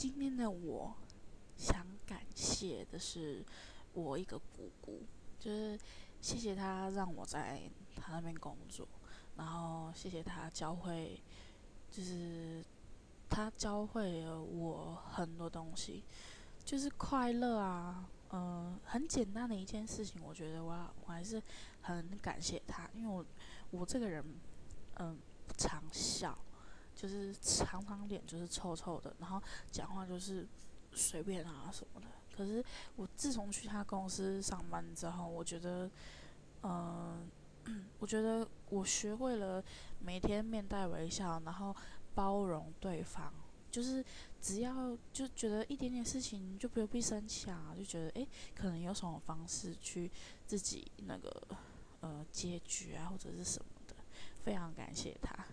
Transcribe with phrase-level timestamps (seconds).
[0.00, 0.96] 今天的我
[1.58, 3.44] 想感谢的是
[3.92, 5.02] 我一个姑姑，
[5.38, 5.78] 就是
[6.22, 8.88] 谢谢她让我在她那边工作，
[9.36, 11.22] 然后谢谢她教会，
[11.90, 12.64] 就是
[13.28, 16.02] 她教会了我很多东西，
[16.64, 21.42] 就是快乐啊，嗯、很简单的一件事情，我觉得我我还是
[21.82, 23.22] 很感谢她，因为我
[23.70, 24.24] 我这个人，
[24.94, 25.84] 嗯、不常。
[27.00, 30.46] 就是常常脸就是臭臭的，然后讲话就是
[30.92, 32.06] 随便啊什么的。
[32.36, 32.62] 可是
[32.96, 35.90] 我自从去他公司上班之后，我觉得，
[36.62, 37.26] 嗯、
[37.98, 39.64] 我觉得我学会了
[39.98, 41.74] 每天面带微笑，然后
[42.14, 43.32] 包容对方。
[43.70, 44.04] 就是
[44.42, 50.10] 只要就觉得一点点事情就不用必生气啊，就觉得诶，可能有什么方式去
[50.44, 51.48] 自己那个
[52.00, 53.94] 呃解决啊，或者是什么的。
[54.42, 55.46] 非常感谢他。